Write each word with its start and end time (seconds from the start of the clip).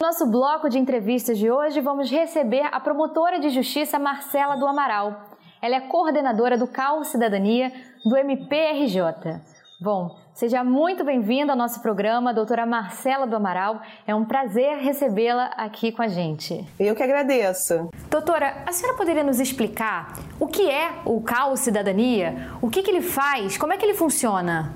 No 0.00 0.06
nosso 0.06 0.26
bloco 0.26 0.68
de 0.68 0.78
entrevistas 0.78 1.36
de 1.36 1.50
hoje, 1.50 1.80
vamos 1.80 2.08
receber 2.08 2.62
a 2.70 2.78
promotora 2.78 3.40
de 3.40 3.48
justiça 3.48 3.98
Marcela 3.98 4.54
do 4.54 4.64
Amaral. 4.64 5.22
Ela 5.60 5.74
é 5.74 5.80
coordenadora 5.80 6.56
do 6.56 6.68
CAL 6.68 7.02
Cidadania 7.02 7.72
do 8.04 8.16
MPRJ. 8.16 9.40
Bom, 9.80 10.16
seja 10.32 10.62
muito 10.62 11.04
bem-vinda 11.04 11.52
ao 11.52 11.58
nosso 11.58 11.82
programa, 11.82 12.32
doutora 12.32 12.64
Marcela 12.64 13.26
do 13.26 13.34
Amaral. 13.34 13.82
É 14.06 14.14
um 14.14 14.24
prazer 14.24 14.76
recebê-la 14.76 15.46
aqui 15.56 15.90
com 15.90 16.02
a 16.02 16.06
gente. 16.06 16.64
Eu 16.78 16.94
que 16.94 17.02
agradeço. 17.02 17.90
Doutora, 18.08 18.62
a 18.64 18.72
senhora 18.72 18.96
poderia 18.96 19.24
nos 19.24 19.40
explicar 19.40 20.12
o 20.38 20.46
que 20.46 20.70
é 20.70 20.92
o 21.04 21.20
CAL 21.20 21.56
Cidadania? 21.56 22.52
O 22.62 22.70
que, 22.70 22.84
que 22.84 22.90
ele 22.92 23.02
faz? 23.02 23.58
Como 23.58 23.72
é 23.72 23.76
que 23.76 23.84
ele 23.84 23.94
funciona? 23.94 24.72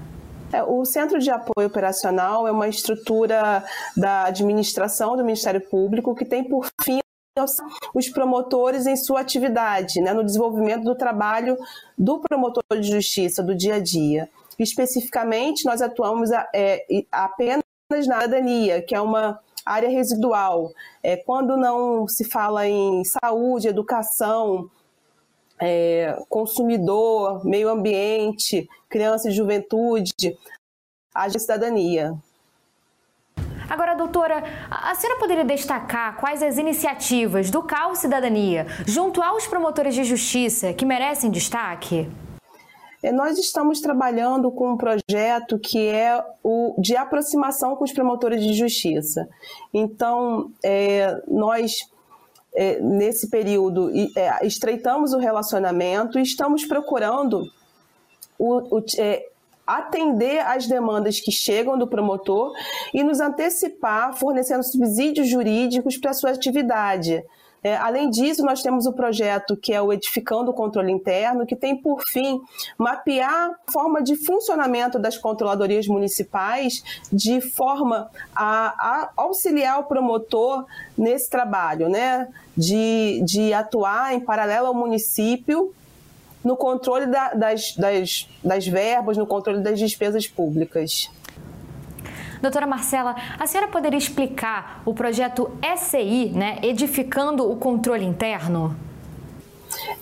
É, 0.52 0.62
o 0.62 0.84
Centro 0.84 1.18
de 1.18 1.30
Apoio 1.30 1.68
Operacional 1.68 2.46
é 2.46 2.52
uma 2.52 2.68
estrutura 2.68 3.64
da 3.96 4.24
administração 4.24 5.16
do 5.16 5.24
Ministério 5.24 5.60
Público 5.60 6.14
que 6.14 6.24
tem 6.24 6.44
por 6.44 6.68
fim 6.82 7.00
os 7.94 8.10
promotores 8.10 8.86
em 8.86 8.94
sua 8.94 9.20
atividade, 9.20 10.02
né, 10.02 10.12
no 10.12 10.22
desenvolvimento 10.22 10.84
do 10.84 10.94
trabalho 10.94 11.56
do 11.96 12.20
promotor 12.20 12.62
de 12.78 12.90
justiça 12.90 13.42
do 13.42 13.54
dia 13.54 13.76
a 13.76 13.78
dia. 13.78 14.28
Especificamente, 14.58 15.64
nós 15.64 15.80
atuamos 15.80 16.30
é, 16.54 16.84
apenas 17.10 17.62
na 17.90 18.02
cidadania, 18.02 18.82
que 18.82 18.94
é 18.94 19.00
uma 19.00 19.40
área 19.64 19.88
residual. 19.88 20.72
É, 21.02 21.16
quando 21.16 21.56
não 21.56 22.06
se 22.06 22.24
fala 22.24 22.68
em 22.68 23.02
saúde, 23.04 23.68
educação, 23.68 24.68
é, 25.64 26.18
consumidor, 26.28 27.44
meio 27.46 27.68
ambiente, 27.68 28.68
criança 28.88 29.28
e 29.28 29.32
juventude, 29.32 30.36
a 31.14 31.30
cidadania. 31.30 32.14
Agora, 33.70 33.94
doutora, 33.94 34.42
a 34.68 34.92
senhora 34.96 35.20
poderia 35.20 35.44
destacar 35.44 36.18
quais 36.18 36.42
as 36.42 36.58
iniciativas 36.58 37.48
do 37.48 37.62
CAL 37.62 37.94
Cidadania 37.94 38.66
junto 38.84 39.22
aos 39.22 39.46
promotores 39.46 39.94
de 39.94 40.02
justiça 40.02 40.72
que 40.72 40.84
merecem 40.84 41.30
destaque? 41.30 42.10
É, 43.00 43.12
nós 43.12 43.38
estamos 43.38 43.80
trabalhando 43.80 44.50
com 44.50 44.72
um 44.72 44.76
projeto 44.76 45.58
que 45.58 45.88
é 45.88 46.22
o 46.42 46.74
de 46.78 46.96
aproximação 46.96 47.76
com 47.76 47.84
os 47.84 47.92
promotores 47.92 48.42
de 48.42 48.52
justiça. 48.52 49.28
Então, 49.72 50.50
é, 50.64 51.22
nós 51.28 51.91
é, 52.54 52.78
nesse 52.80 53.28
período 53.28 53.90
é, 54.16 54.46
estreitamos 54.46 55.12
o 55.12 55.18
relacionamento 55.18 56.18
e 56.18 56.22
estamos 56.22 56.64
procurando 56.64 57.50
o, 58.38 58.78
o, 58.78 58.84
é, 58.98 59.26
atender 59.66 60.40
às 60.40 60.66
demandas 60.66 61.20
que 61.20 61.30
chegam 61.30 61.78
do 61.78 61.86
promotor 61.86 62.52
e 62.92 63.02
nos 63.02 63.20
antecipar 63.20 64.14
fornecendo 64.14 64.62
subsídios 64.64 65.28
jurídicos 65.28 65.96
para 65.96 66.12
sua 66.12 66.30
atividade. 66.30 67.24
É, 67.62 67.76
além 67.76 68.10
disso, 68.10 68.44
nós 68.44 68.60
temos 68.60 68.86
o 68.86 68.92
projeto 68.92 69.56
que 69.56 69.72
é 69.72 69.80
o 69.80 69.92
Edificando 69.92 70.50
o 70.50 70.54
Controle 70.54 70.90
Interno, 70.90 71.46
que 71.46 71.54
tem 71.54 71.76
por 71.76 72.02
fim 72.08 72.40
mapear 72.76 73.50
a 73.50 73.72
forma 73.72 74.02
de 74.02 74.16
funcionamento 74.16 74.98
das 74.98 75.16
controladorias 75.16 75.86
municipais 75.86 76.82
de 77.12 77.40
forma 77.40 78.10
a, 78.34 78.68
a 78.68 79.10
auxiliar 79.16 79.78
o 79.78 79.84
promotor 79.84 80.66
nesse 80.98 81.30
trabalho, 81.30 81.88
né? 81.88 82.28
De, 82.56 83.22
de 83.24 83.52
atuar 83.52 84.12
em 84.12 84.20
paralelo 84.20 84.66
ao 84.66 84.74
município 84.74 85.72
no 86.44 86.56
controle 86.56 87.06
da, 87.06 87.32
das, 87.34 87.76
das, 87.76 88.28
das 88.42 88.66
verbas, 88.66 89.16
no 89.16 89.26
controle 89.26 89.60
das 89.60 89.78
despesas 89.78 90.26
públicas. 90.26 91.08
Doutora 92.42 92.66
Marcela, 92.66 93.14
a 93.38 93.46
senhora 93.46 93.70
poderia 93.70 93.96
explicar 93.96 94.82
o 94.84 94.92
projeto 94.92 95.48
SCI, 95.76 96.30
né, 96.30 96.58
Edificando 96.60 97.48
o 97.48 97.54
Controle 97.54 98.04
Interno? 98.04 98.74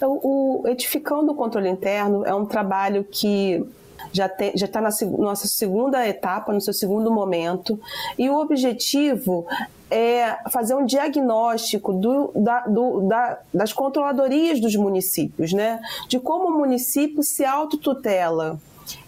O, 0.01 0.63
o 0.63 0.69
Edificando 0.69 1.33
o 1.33 1.35
Controle 1.35 1.69
Interno 1.69 2.25
é 2.25 2.35
um 2.35 2.47
trabalho 2.47 3.05
que 3.05 3.63
já 4.11 4.25
está 4.27 4.81
na 4.81 4.89
nossa 5.19 5.47
segunda 5.47 6.09
etapa, 6.09 6.51
no 6.51 6.63
seu 6.63 6.73
segundo 6.73 7.13
momento, 7.13 7.79
e 8.19 8.31
o 8.31 8.41
objetivo 8.41 9.47
é 9.91 10.39
fazer 10.51 10.75
um 10.75 10.87
diagnóstico 10.87 11.93
do, 11.93 12.33
da, 12.35 12.61
do, 12.61 13.03
da, 13.07 13.39
das 13.53 13.75
controladorias 13.75 14.59
dos 14.61 14.75
municípios, 14.77 15.53
né? 15.53 15.79
de 16.09 16.19
como 16.19 16.49
o 16.49 16.59
município 16.59 17.23
se 17.23 17.45
autotutela. 17.45 18.59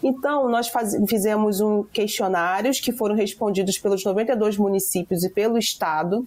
Então, 0.02 0.48
nós 0.48 0.68
faz, 0.68 0.96
fizemos 1.08 1.60
um 1.60 1.82
questionários 1.84 2.80
que 2.80 2.92
foram 2.92 3.14
respondidos 3.14 3.78
pelos 3.78 4.04
92 4.04 4.56
municípios 4.56 5.24
e 5.24 5.30
pelo 5.30 5.58
Estado, 5.58 6.26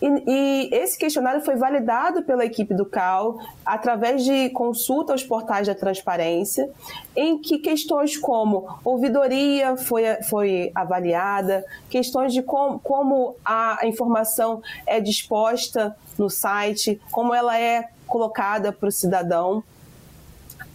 e, 0.00 0.06
e, 0.26 0.74
esse 0.74 0.98
questionário 0.98 1.40
foi 1.40 1.56
validado 1.56 2.22
pela 2.22 2.44
equipe 2.44 2.74
do 2.74 2.84
CAL 2.84 3.38
através 3.64 4.24
de 4.24 4.50
consulta 4.50 5.12
aos 5.12 5.22
portais 5.22 5.66
da 5.66 5.74
transparência, 5.74 6.68
em 7.14 7.38
que 7.38 7.58
questões 7.58 8.16
como 8.16 8.78
ouvidoria 8.84 9.76
foi, 9.76 10.02
foi 10.24 10.70
avaliada, 10.74 11.64
questões 11.88 12.32
de 12.32 12.42
com, 12.42 12.78
como 12.78 13.36
a 13.44 13.80
informação 13.84 14.62
é 14.86 15.00
disposta 15.00 15.96
no 16.18 16.28
site, 16.28 17.00
como 17.10 17.34
ela 17.34 17.58
é 17.58 17.88
colocada 18.06 18.72
para 18.72 18.88
o 18.88 18.92
cidadão. 18.92 19.64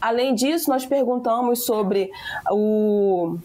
Além 0.01 0.33
disso, 0.33 0.69
nós 0.69 0.85
perguntamos 0.85 1.65
sobre 1.65 2.11
o 2.49 3.37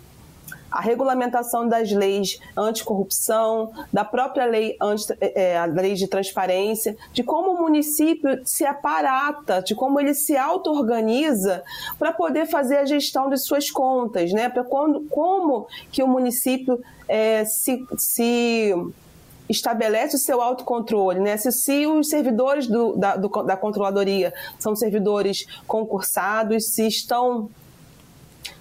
a 0.70 0.80
regulamentação 0.80 1.66
das 1.66 1.90
leis 1.90 2.38
anticorrupção, 2.56 3.72
da 3.90 4.04
própria 4.04 4.44
lei, 4.44 4.76
anti, 4.80 5.06
é, 5.20 5.56
a 5.56 5.64
lei 5.64 5.94
de 5.94 6.06
transparência, 6.06 6.96
de 7.12 7.22
como 7.22 7.52
o 7.52 7.62
município 7.62 8.40
se 8.44 8.64
aparata, 8.66 9.62
de 9.62 9.74
como 9.74 9.98
ele 9.98 10.12
se 10.12 10.36
auto-organiza 10.36 11.62
para 11.98 12.12
poder 12.12 12.46
fazer 12.46 12.76
a 12.76 12.84
gestão 12.84 13.30
de 13.30 13.38
suas 13.38 13.70
contas, 13.70 14.32
né? 14.32 14.50
Quando, 14.68 15.02
como 15.08 15.66
que 15.90 16.02
o 16.02 16.08
município 16.08 16.82
é, 17.08 17.44
se, 17.44 17.86
se 17.96 18.74
estabelece 19.48 20.16
o 20.16 20.18
seu 20.18 20.40
autocontrole, 20.40 21.20
né? 21.20 21.36
Se, 21.36 21.52
se 21.52 21.86
os 21.86 22.08
servidores 22.08 22.66
do, 22.66 22.96
da, 22.96 23.16
do, 23.16 23.28
da 23.28 23.56
controladoria 23.56 24.32
são 24.58 24.74
servidores 24.74 25.46
concursados, 25.66 26.66
se 26.66 26.86
estão 26.86 27.48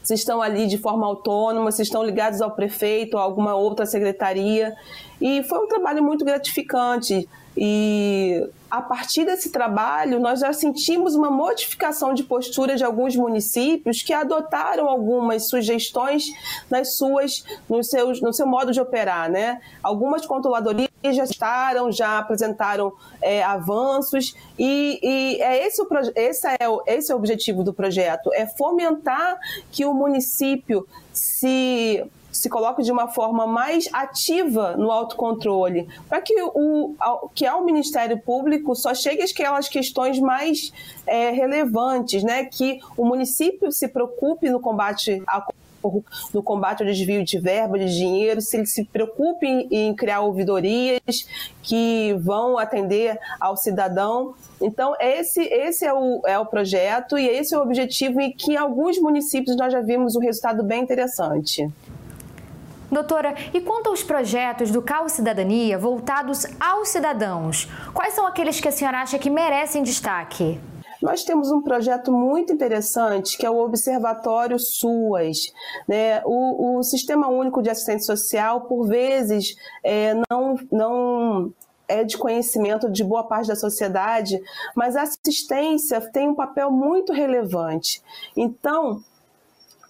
se 0.03 0.13
estão 0.13 0.41
ali 0.41 0.68
de 0.68 0.78
forma 0.78 1.06
autônoma, 1.06 1.72
se 1.72 1.81
estão 1.81 2.03
ligados 2.03 2.41
ao 2.41 2.51
prefeito 2.51 3.16
ou 3.16 3.19
alguma 3.19 3.56
outra 3.56 3.85
secretaria. 3.85 4.75
E 5.19 5.44
foi 5.44 5.59
um 5.59 5.68
trabalho 5.68 6.03
muito 6.03 6.23
gratificante. 6.23 7.28
E 7.57 8.47
a 8.77 8.81
partir 8.81 9.23
desse 9.23 9.51
trabalho, 9.51 10.19
nós 10.19 10.41
já 10.41 10.51
sentimos 10.51 11.15
uma 11.15 11.31
modificação 11.31 12.13
de 12.13 12.23
postura 12.23 12.75
de 12.75 12.83
alguns 12.83 13.15
municípios 13.15 14.01
que 14.01 14.11
adotaram 14.11 14.89
algumas 14.89 15.47
sugestões 15.47 16.25
nas 16.69 16.97
suas, 16.97 17.45
nos 17.69 17.87
seus, 17.87 18.21
no 18.21 18.33
seu 18.33 18.45
modo 18.45 18.73
de 18.73 18.81
operar. 18.81 19.31
Né? 19.31 19.61
Algumas 19.81 20.25
controladorias 20.25 20.89
já 21.05 21.23
estaram, 21.23 21.89
já 21.89 22.19
apresentaram 22.19 22.91
é, 23.21 23.41
avanços, 23.43 24.35
e, 24.59 24.99
e, 25.01 25.41
é 25.41 25.65
esse, 25.65 25.81
o, 25.81 25.87
esse, 26.13 26.47
é 26.59 26.67
o, 26.67 26.83
esse 26.85 27.11
é 27.13 27.15
o 27.15 27.17
objetivo 27.17 27.63
do 27.63 27.73
projeto: 27.73 28.29
é 28.33 28.45
fomentar 28.45 29.39
que 29.71 29.85
o 29.85 29.93
município 29.93 30.85
se 31.13 32.05
se 32.35 32.50
coloque 32.50 32.84
de 32.84 32.91
uma 32.91 33.07
forma 33.07 33.47
mais 33.47 33.88
ativa 33.94 34.75
no 34.75 34.91
autocontrole, 34.91 35.88
para 36.09 36.22
que, 36.22 36.35
o, 36.41 36.94
que 37.34 37.46
ao 37.46 37.63
Ministério 37.63 38.19
Público 38.19 38.75
só 38.75 38.94
chegue 38.94 39.23
aquelas 39.23 39.69
questões 39.69 40.19
mais 40.19 40.73
é, 41.07 41.31
relevantes, 41.31 42.23
né? 42.23 42.46
que 42.46 42.79
o 42.97 43.06
município 43.06 43.72
se 43.72 43.88
preocupe 43.88 44.50
no 44.50 44.59
combate 44.59 45.23
à 45.28 45.46
no 46.34 46.41
combate 46.41 46.81
ao 46.81 46.88
desvio 46.88 47.23
de 47.23 47.38
verba, 47.38 47.78
de 47.78 47.96
dinheiro, 47.96 48.41
se 48.41 48.57
ele 48.57 48.66
se 48.66 48.84
preocupe 48.85 49.46
em, 49.46 49.67
em 49.69 49.96
criar 49.96 50.22
ouvidorias 50.22 51.28
que 51.61 52.11
vão 52.22 52.58
atender 52.58 53.20
ao 53.40 53.55
cidadão. 53.55 54.34
Então, 54.59 54.96
esse, 54.99 55.43
esse 55.43 55.85
é, 55.85 55.93
o, 55.93 56.22
é 56.26 56.40
o 56.40 56.46
projeto 56.47 57.20
e 57.20 57.28
esse 57.28 57.53
é 57.53 57.58
o 57.59 57.61
objetivo 57.61 58.20
e 58.20 58.34
que 58.34 58.53
em 58.53 58.58
alguns 58.58 58.97
municípios 58.97 59.55
nós 59.55 59.72
já 59.72 59.81
vimos 59.81 60.16
um 60.16 60.20
resultado 60.20 60.64
bem 60.64 60.81
interessante. 60.81 61.70
Doutora, 62.95 63.35
e 63.53 63.59
quanto 63.59 63.89
aos 63.89 64.01
projetos 64.01 64.71
do 64.71 64.81
Cal 64.81 65.09
Cidadania 65.09 65.77
voltados 65.77 66.45
aos 66.57 66.87
cidadãos, 66.87 67.67
quais 67.93 68.13
são 68.13 68.25
aqueles 68.25 68.61
que 68.61 68.69
a 68.69 68.71
senhora 68.71 69.01
acha 69.01 69.19
que 69.19 69.29
merecem 69.29 69.83
destaque? 69.83 70.57
Nós 71.01 71.25
temos 71.25 71.51
um 71.51 71.61
projeto 71.61 72.09
muito 72.09 72.53
interessante 72.53 73.37
que 73.37 73.45
é 73.45 73.49
o 73.49 73.59
Observatório 73.59 74.57
SUAS. 74.57 75.51
Né? 75.85 76.21
O, 76.23 76.77
o 76.77 76.83
Sistema 76.83 77.27
Único 77.27 77.61
de 77.61 77.69
Assistência 77.69 78.15
Social, 78.15 78.61
por 78.61 78.87
vezes, 78.87 79.57
é, 79.83 80.13
não, 80.31 80.55
não 80.71 81.53
é 81.89 82.01
de 82.05 82.17
conhecimento 82.17 82.89
de 82.89 83.03
boa 83.03 83.27
parte 83.27 83.49
da 83.49 83.57
sociedade, 83.57 84.41
mas 84.73 84.95
a 84.95 85.01
assistência 85.01 85.99
tem 85.99 86.29
um 86.29 86.33
papel 86.33 86.71
muito 86.71 87.11
relevante. 87.11 88.01
Então, 88.37 89.03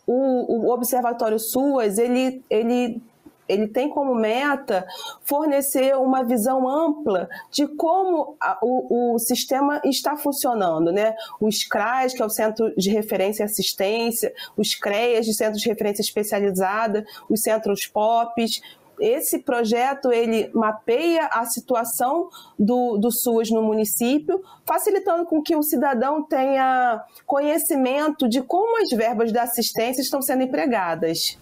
o, 0.07 0.67
o 0.67 0.73
Observatório 0.73 1.39
SUAS, 1.39 1.97
ele, 1.97 2.43
ele 2.49 3.01
ele 3.47 3.67
tem 3.67 3.89
como 3.89 4.15
meta 4.15 4.85
fornecer 5.21 5.95
uma 5.95 6.23
visão 6.23 6.67
ampla 6.67 7.29
de 7.51 7.67
como 7.67 8.35
a, 8.41 8.57
o, 8.61 9.13
o, 9.13 9.19
sistema 9.19 9.79
está 9.85 10.17
funcionando, 10.17 10.91
né? 10.91 11.15
Os 11.39 11.63
CRAS, 11.63 12.13
que 12.13 12.21
é 12.21 12.25
o 12.25 12.29
Centro 12.29 12.73
de 12.75 12.89
Referência 12.89 13.43
e 13.43 13.45
Assistência, 13.45 14.33
os 14.57 14.73
CREAS, 14.73 15.25
de 15.25 15.33
Centro 15.33 15.59
de 15.59 15.69
Referência 15.69 16.01
Especializada, 16.01 17.05
os 17.29 17.41
centros 17.41 17.85
POPs, 17.85 18.61
esse 19.00 19.39
projeto 19.39 20.12
ele 20.12 20.50
mapeia 20.53 21.27
a 21.27 21.45
situação 21.45 22.30
do, 22.57 22.97
do 22.97 23.12
SUS 23.12 23.51
no 23.51 23.62
município, 23.62 24.42
facilitando 24.65 25.25
com 25.25 25.42
que 25.42 25.56
o 25.56 25.63
cidadão 25.63 26.24
tenha 26.24 27.03
conhecimento 27.25 28.27
de 28.27 28.42
como 28.42 28.81
as 28.81 28.89
verbas 28.89 29.31
da 29.31 29.44
assistência 29.44 30.01
estão 30.01 30.21
sendo 30.21 30.44
empregadas. 30.44 31.38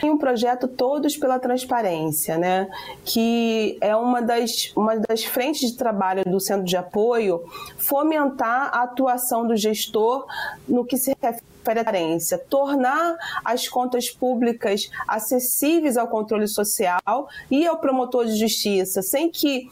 Tem 0.00 0.10
um 0.10 0.18
projeto 0.18 0.66
Todos 0.66 1.16
pela 1.16 1.38
Transparência, 1.38 2.36
né? 2.36 2.68
que 3.04 3.78
é 3.80 3.94
uma 3.94 4.20
das, 4.20 4.72
uma 4.76 4.96
das 4.96 5.24
frentes 5.24 5.70
de 5.70 5.76
trabalho 5.76 6.24
do 6.24 6.40
Centro 6.40 6.64
de 6.64 6.76
Apoio, 6.76 7.44
fomentar 7.78 8.70
a 8.72 8.82
atuação 8.82 9.46
do 9.46 9.56
gestor 9.56 10.26
no 10.68 10.84
que 10.84 10.96
se 10.96 11.16
refere 11.22 11.55
transparência, 11.74 12.38
tornar 12.38 13.16
as 13.44 13.68
contas 13.68 14.10
públicas 14.10 14.90
acessíveis 15.08 15.96
ao 15.96 16.08
controle 16.08 16.46
social 16.46 17.28
e 17.50 17.66
ao 17.66 17.78
promotor 17.78 18.26
de 18.26 18.36
justiça, 18.36 19.02
sem 19.02 19.30
que 19.30 19.68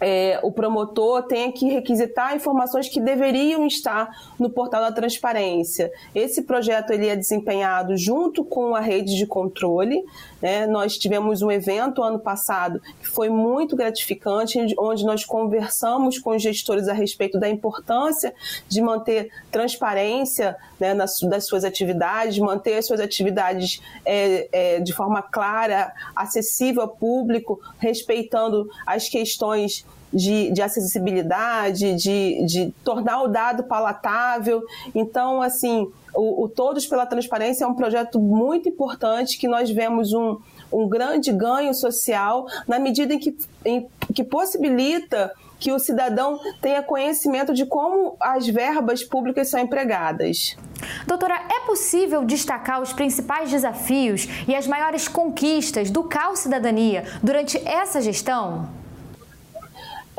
é, 0.00 0.38
o 0.42 0.52
promotor 0.52 1.22
tenha 1.24 1.50
que 1.52 1.66
requisitar 1.66 2.34
informações 2.34 2.88
que 2.88 3.00
deveriam 3.00 3.66
estar 3.66 4.08
no 4.38 4.50
portal 4.50 4.82
da 4.82 4.92
transparência. 4.92 5.92
Esse 6.14 6.42
projeto 6.42 6.92
ele 6.92 7.08
é 7.08 7.16
desempenhado 7.16 7.96
junto 7.96 8.44
com 8.44 8.74
a 8.74 8.80
rede 8.80 9.16
de 9.16 9.26
controle. 9.26 10.04
Né? 10.40 10.66
Nós 10.66 10.96
tivemos 10.96 11.42
um 11.42 11.50
evento 11.50 12.02
ano 12.02 12.18
passado 12.18 12.80
que 13.00 13.08
foi 13.08 13.28
muito 13.28 13.74
gratificante, 13.74 14.58
onde 14.78 15.04
nós 15.04 15.24
conversamos 15.24 16.18
com 16.18 16.30
os 16.30 16.42
gestores 16.42 16.88
a 16.88 16.92
respeito 16.92 17.38
da 17.38 17.48
importância 17.48 18.32
de 18.68 18.80
manter 18.80 19.30
transparência 19.50 20.56
né, 20.78 20.94
nas, 20.94 21.18
das 21.20 21.46
suas 21.46 21.64
atividades, 21.64 22.38
manter 22.38 22.74
as 22.74 22.86
suas 22.86 23.00
atividades 23.00 23.82
é, 24.04 24.48
é, 24.52 24.80
de 24.80 24.92
forma 24.92 25.22
clara, 25.22 25.92
acessível 26.14 26.82
ao 26.82 26.88
público, 26.88 27.60
respeitando 27.78 28.68
as 28.86 29.08
questões 29.08 29.84
de, 30.12 30.50
de 30.50 30.62
acessibilidade, 30.62 31.94
de, 31.94 32.44
de 32.46 32.74
tornar 32.82 33.22
o 33.22 33.28
dado 33.28 33.64
palatável. 33.64 34.62
Então, 34.94 35.42
assim, 35.42 35.90
o, 36.14 36.44
o, 36.44 36.48
Todos 36.48 36.86
pela 36.86 37.06
Transparência 37.06 37.64
é 37.64 37.66
um 37.66 37.74
projeto 37.74 38.18
muito 38.18 38.68
importante 38.68 39.38
que 39.38 39.46
nós 39.46 39.70
vemos 39.70 40.12
um, 40.12 40.38
um 40.72 40.88
grande 40.88 41.32
ganho 41.32 41.74
social 41.74 42.46
na 42.66 42.78
medida 42.78 43.14
em 43.14 43.18
que, 43.18 43.36
em, 43.64 43.86
que 44.14 44.24
possibilita 44.24 45.32
que 45.58 45.72
o 45.72 45.78
cidadão 45.78 46.38
tenha 46.62 46.82
conhecimento 46.82 47.52
de 47.52 47.66
como 47.66 48.16
as 48.20 48.46
verbas 48.46 49.02
públicas 49.02 49.48
são 49.48 49.58
empregadas. 49.58 50.56
Doutora, 51.04 51.34
é 51.34 51.66
possível 51.66 52.24
destacar 52.24 52.80
os 52.80 52.92
principais 52.92 53.50
desafios 53.50 54.28
e 54.46 54.54
as 54.54 54.68
maiores 54.68 55.08
conquistas 55.08 55.90
do 55.90 56.04
CAL 56.04 56.36
Cidadania 56.36 57.04
durante 57.20 57.58
essa 57.66 58.00
gestão? 58.00 58.77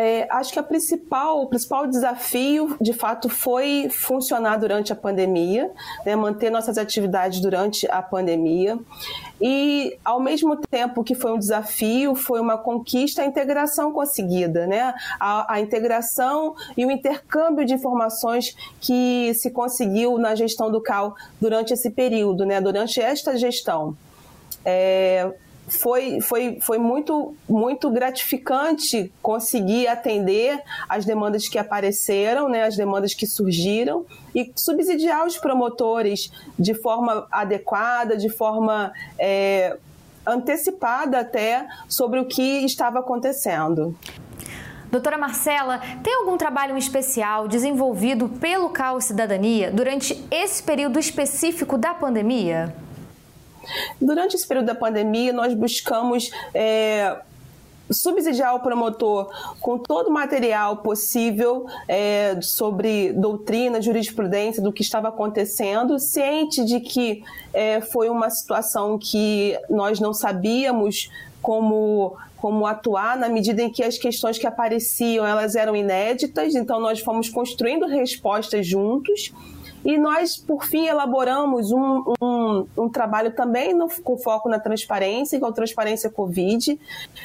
É, 0.01 0.25
acho 0.31 0.53
que 0.53 0.59
a 0.59 0.63
principal, 0.63 1.41
o 1.41 1.47
principal 1.47 1.85
desafio, 1.85 2.77
de 2.79 2.93
fato, 2.93 3.27
foi 3.27 3.89
funcionar 3.89 4.55
durante 4.55 4.93
a 4.93 4.95
pandemia, 4.95 5.69
né, 6.05 6.15
manter 6.15 6.49
nossas 6.49 6.77
atividades 6.77 7.41
durante 7.41 7.85
a 7.91 8.01
pandemia. 8.01 8.79
E, 9.41 9.99
ao 10.05 10.21
mesmo 10.21 10.55
tempo 10.55 11.03
que 11.03 11.13
foi 11.13 11.33
um 11.33 11.37
desafio, 11.37 12.15
foi 12.15 12.39
uma 12.39 12.57
conquista 12.57 13.23
a 13.23 13.25
integração 13.25 13.91
conseguida, 13.91 14.65
né? 14.65 14.93
A, 15.19 15.55
a 15.55 15.59
integração 15.59 16.55
e 16.77 16.85
o 16.85 16.91
intercâmbio 16.91 17.65
de 17.65 17.73
informações 17.73 18.55
que 18.79 19.33
se 19.33 19.51
conseguiu 19.51 20.17
na 20.17 20.33
gestão 20.33 20.71
do 20.71 20.79
CAL 20.79 21.13
durante 21.41 21.73
esse 21.73 21.89
período, 21.89 22.45
né? 22.45 22.61
Durante 22.61 23.01
esta 23.01 23.37
gestão. 23.37 23.97
É, 24.63 25.29
foi, 25.69 26.19
foi, 26.21 26.59
foi 26.61 26.77
muito, 26.77 27.35
muito 27.47 27.89
gratificante 27.89 29.11
conseguir 29.21 29.87
atender 29.87 30.61
as 30.87 31.05
demandas 31.05 31.47
que 31.47 31.57
apareceram, 31.57 32.49
né, 32.49 32.63
as 32.63 32.75
demandas 32.75 33.13
que 33.13 33.25
surgiram 33.25 34.05
e 34.33 34.51
subsidiar 34.55 35.25
os 35.25 35.37
promotores 35.37 36.31
de 36.57 36.73
forma 36.73 37.27
adequada, 37.31 38.17
de 38.17 38.29
forma 38.29 38.91
é, 39.17 39.77
antecipada 40.25 41.19
até 41.19 41.67
sobre 41.87 42.19
o 42.19 42.25
que 42.25 42.65
estava 42.65 42.99
acontecendo. 42.99 43.95
Doutora 44.91 45.19
Marcela, 45.19 45.79
tem 46.01 46.15
algum 46.15 46.35
trabalho 46.35 46.75
especial 46.75 47.47
desenvolvido 47.47 48.27
pelo 48.27 48.69
CAO 48.69 48.99
Cidadania 48.99 49.71
durante 49.71 50.25
esse 50.31 50.63
período 50.63 50.97
específico 50.97 51.77
da 51.77 51.93
pandemia? 51.93 52.73
Durante 54.01 54.35
esse 54.35 54.47
período 54.47 54.67
da 54.67 54.75
pandemia, 54.75 55.33
nós 55.33 55.53
buscamos 55.53 56.31
é, 56.53 57.17
subsidiar 57.91 58.55
o 58.55 58.59
promotor 58.59 59.29
com 59.59 59.77
todo 59.77 60.07
o 60.07 60.11
material 60.11 60.77
possível 60.77 61.65
é, 61.87 62.39
sobre 62.41 63.13
doutrina, 63.13 63.81
jurisprudência, 63.81 64.61
do 64.61 64.71
que 64.71 64.81
estava 64.81 65.09
acontecendo, 65.09 65.97
ciente 65.99 66.63
de 66.63 66.79
que 66.79 67.23
é, 67.53 67.81
foi 67.81 68.09
uma 68.09 68.29
situação 68.29 68.97
que 68.97 69.57
nós 69.69 69.99
não 69.99 70.13
sabíamos 70.13 71.09
como 71.41 72.15
como 72.35 72.65
atuar 72.65 73.17
na 73.17 73.27
medida 73.27 73.61
em 73.61 73.69
que 73.69 73.83
as 73.83 73.97
questões 73.97 74.37
que 74.37 74.47
apareciam 74.47 75.25
elas 75.25 75.57
eram 75.57 75.75
inéditas, 75.75 76.55
então 76.55 76.79
nós 76.79 77.01
fomos 77.01 77.27
construindo 77.27 77.85
respostas 77.85 78.65
juntos 78.65 79.33
e 79.83 79.97
nós, 79.97 80.37
por 80.37 80.65
fim, 80.65 80.87
elaboramos 80.87 81.71
um, 81.71 82.13
um, 82.21 82.67
um 82.77 82.89
trabalho 82.89 83.31
também 83.31 83.73
no, 83.73 83.87
com 84.03 84.17
foco 84.17 84.49
na 84.49 84.59
transparência, 84.59 85.37
que 85.37 85.45
é 85.45 85.47
o 85.47 85.53
Transparência 85.53 86.09
Covid, 86.09 86.79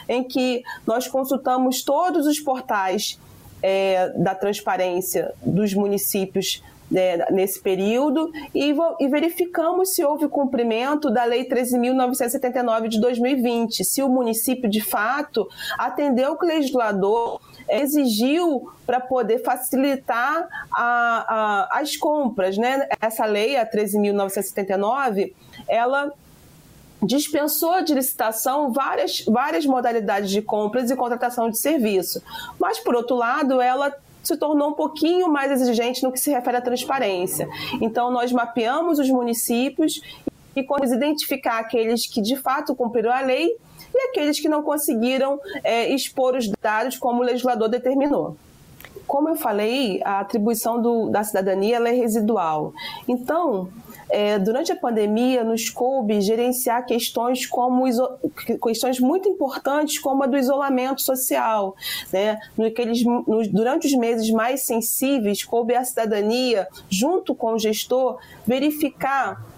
em 0.09 0.23
que 0.23 0.63
nós 0.87 1.09
consultamos 1.09 1.83
todos 1.83 2.27
os 2.27 2.39
portais 2.39 3.19
é, 3.63 4.11
da 4.11 4.35
transparência 4.35 5.33
dos 5.43 5.75
municípios 5.75 6.63
né, 6.91 7.17
nesse 7.31 7.61
período 7.61 8.31
e, 8.55 8.75
e, 9.01 9.09
verificamos 9.09 9.95
se 9.95 10.05
houve 10.05 10.29
cumprimento 10.29 11.11
da 11.11 11.25
Lei 11.25 11.49
13.979 11.49 12.89
de 12.89 13.01
2020, 13.01 13.83
se 13.85 14.03
o 14.03 14.09
município 14.09 14.69
de 14.69 14.83
fato 14.83 15.49
atendeu 15.79 16.37
o 16.39 16.47
legislador 16.47 17.41
exigiu 17.69 18.71
para 18.87 19.01
poder 19.01 19.39
facilitar 19.43 20.49
a, 20.73 21.69
a, 21.73 21.81
as 21.81 21.97
compras. 21.97 22.57
Né? 22.57 22.89
Essa 23.01 23.25
lei, 23.25 23.57
a 23.57 23.67
13.979, 23.67 25.33
ela 25.69 26.13
dispensou 27.03 27.83
de 27.83 27.95
licitação 27.95 28.73
várias, 28.73 29.25
várias 29.27 29.67
modalidades 29.67 30.31
de 30.31 30.41
compras 30.41 30.91
e 30.91 30.97
contratação 30.97 31.51
de 31.51 31.59
serviço. 31.59 32.23
Mas, 32.59 32.79
por 32.79 32.95
outro 32.95 33.17
lado, 33.17 33.61
ela 33.61 33.95
se 34.23 34.37
tornou 34.37 34.71
um 34.71 34.73
pouquinho 34.73 35.29
mais 35.29 35.51
exigente 35.53 36.03
no 36.03 36.11
que 36.11 36.19
se 36.19 36.31
refere 36.31 36.57
à 36.57 36.61
transparência. 36.61 37.49
Então, 37.81 38.11
nós 38.11 38.33
mapeamos 38.33 38.99
os 38.99 39.11
municípios 39.11 40.01
e 40.57 40.63
conseguimos 40.63 40.97
identificar 40.97 41.59
aqueles 41.59 42.07
que 42.07 42.23
de 42.23 42.37
fato 42.37 42.75
cumpriram 42.75 43.13
a 43.13 43.21
lei 43.21 43.57
e 43.95 44.09
aqueles 44.09 44.41
que 44.41 44.49
não 44.49 44.63
conseguiram 44.63 45.41
é, 45.63 45.89
expor 45.89 46.37
os 46.37 46.49
dados 46.61 46.99
como 46.99 47.21
o 47.21 47.25
legislador 47.25 47.69
determinou. 47.69 48.37
Como 49.07 49.29
eu 49.29 49.37
falei, 49.37 50.01
a 50.05 50.21
atribuição 50.21 50.81
do, 50.81 51.11
da 51.11 51.23
cidadania 51.23 51.77
é 51.77 51.93
residual. 51.93 52.73
Então, 53.07 53.69
é, 54.09 54.39
durante 54.39 54.73
a 54.73 54.77
pandemia, 54.77 55.45
nos 55.45 55.69
coube 55.69 56.21
gerenciar 56.21 56.87
questões 56.87 57.47
como 57.47 57.85
questões 58.63 59.01
muito 59.01 59.29
importantes, 59.29 59.99
como 59.99 60.23
a 60.23 60.27
do 60.27 60.37
isolamento 60.37 61.03
social. 61.03 61.75
Né? 62.13 62.39
Naqueles, 62.57 63.03
durante 63.51 63.87
os 63.87 63.95
meses 63.95 64.31
mais 64.31 64.63
sensíveis, 64.63 65.45
coube 65.45 65.75
à 65.75 65.85
cidadania, 65.85 66.69
junto 66.89 67.35
com 67.35 67.55
o 67.55 67.59
gestor, 67.59 68.19
verificar 68.47 69.54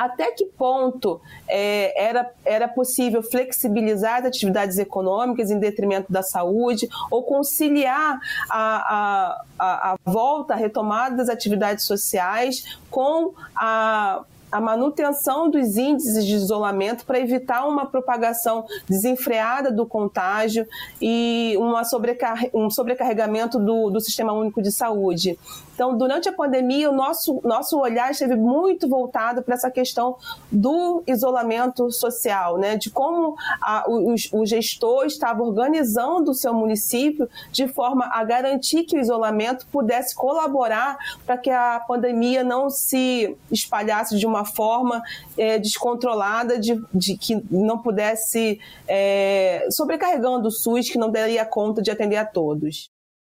até 0.00 0.30
que 0.30 0.46
ponto 0.46 1.20
é, 1.46 2.02
era, 2.02 2.32
era 2.42 2.66
possível 2.66 3.22
flexibilizar 3.22 4.20
as 4.20 4.24
atividades 4.24 4.78
econômicas 4.78 5.50
em 5.50 5.58
detrimento 5.58 6.10
da 6.10 6.22
saúde 6.22 6.88
ou 7.10 7.22
conciliar 7.22 8.18
a, 8.48 9.44
a, 9.58 9.92
a, 9.92 9.96
volta, 10.02 10.54
a 10.54 10.56
retomada 10.56 11.16
das 11.16 11.28
atividades 11.28 11.84
sociais 11.84 12.78
com 12.90 13.34
a 13.54 14.24
a 14.50 14.60
manutenção 14.60 15.48
dos 15.48 15.76
índices 15.76 16.24
de 16.24 16.34
isolamento 16.34 17.06
para 17.06 17.20
evitar 17.20 17.66
uma 17.66 17.86
propagação 17.86 18.66
desenfreada 18.88 19.70
do 19.70 19.86
contágio 19.86 20.66
e 21.00 21.54
uma 21.56 21.84
sobrecar 21.84 22.46
um 22.52 22.68
sobrecarregamento 22.68 23.58
do, 23.58 23.90
do 23.90 24.00
Sistema 24.00 24.32
Único 24.32 24.60
de 24.60 24.72
Saúde. 24.72 25.38
Então, 25.80 25.96
durante 25.96 26.28
a 26.28 26.32
pandemia, 26.34 26.90
o 26.90 26.94
nosso, 26.94 27.40
nosso 27.42 27.80
olhar 27.80 28.10
esteve 28.10 28.36
muito 28.36 28.86
voltado 28.86 29.40
para 29.40 29.54
essa 29.54 29.70
questão 29.70 30.18
do 30.52 31.02
isolamento 31.06 31.90
social, 31.90 32.58
né? 32.58 32.76
de 32.76 32.90
como 32.90 33.34
a, 33.62 33.86
o, 33.88 34.14
o 34.32 34.44
gestor 34.44 35.06
estava 35.06 35.42
organizando 35.42 36.32
o 36.32 36.34
seu 36.34 36.52
município 36.52 37.26
de 37.50 37.66
forma 37.66 38.10
a 38.12 38.22
garantir 38.22 38.84
que 38.84 38.94
o 38.94 39.00
isolamento 39.00 39.66
pudesse 39.72 40.14
colaborar 40.14 40.98
para 41.24 41.38
que 41.38 41.48
a 41.48 41.80
pandemia 41.88 42.44
não 42.44 42.68
se 42.68 43.34
espalhasse 43.50 44.18
de 44.18 44.26
uma 44.26 44.44
forma 44.44 45.02
é, 45.38 45.58
descontrolada, 45.58 46.58
de, 46.58 46.78
de, 46.92 47.16
que 47.16 47.42
não 47.50 47.78
pudesse, 47.78 48.60
é, 48.86 49.66
sobrecarregando 49.70 50.48
o 50.48 50.50
SUS, 50.50 50.90
que 50.90 50.98
não 50.98 51.10
daria 51.10 51.46
conta 51.46 51.80
de 51.80 51.90
atender 51.90 52.16
a 52.16 52.26
todos. 52.26 52.90